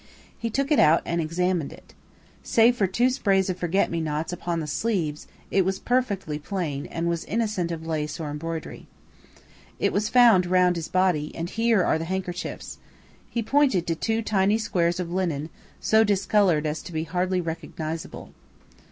[0.35, 1.93] He took it out and examined it.
[2.41, 6.87] Save for two sprays of forget me nots upon the sleeves it was perfectly plain
[6.87, 8.87] and was innocent of lace or embroidery.
[9.77, 12.79] "It was found round his body, and here are the handkerchiefs."
[13.29, 18.33] He pointed to two tiny squares of linen, so discoloured as to be hardly recognisable.